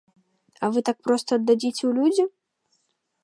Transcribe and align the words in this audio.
А 0.63 0.69
вы 0.77 0.81
так 0.87 0.97
проста 1.07 1.29
аддадзіце 1.39 1.79
ў 1.85 1.91
людзі? 1.99 2.23